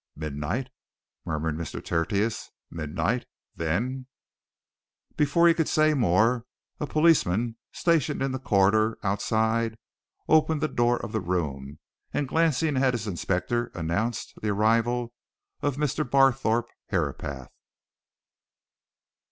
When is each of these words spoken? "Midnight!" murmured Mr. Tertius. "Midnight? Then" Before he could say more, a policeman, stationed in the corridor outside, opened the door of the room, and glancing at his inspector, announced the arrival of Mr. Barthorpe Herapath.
"Midnight!" 0.15 0.71
murmured 1.25 1.57
Mr. 1.57 1.79
Tertius. 1.85 2.49
"Midnight? 2.71 3.27
Then" 3.55 4.07
Before 5.15 5.47
he 5.47 5.53
could 5.53 5.67
say 5.69 5.93
more, 5.93 6.45
a 6.79 6.87
policeman, 6.87 7.57
stationed 7.71 8.19
in 8.23 8.31
the 8.31 8.39
corridor 8.39 8.97
outside, 9.03 9.77
opened 10.27 10.59
the 10.59 10.67
door 10.67 10.97
of 10.97 11.11
the 11.11 11.21
room, 11.21 11.77
and 12.11 12.27
glancing 12.27 12.77
at 12.77 12.95
his 12.95 13.05
inspector, 13.05 13.67
announced 13.75 14.33
the 14.41 14.49
arrival 14.49 15.13
of 15.61 15.75
Mr. 15.77 16.03
Barthorpe 16.03 16.71
Herapath. 16.87 17.51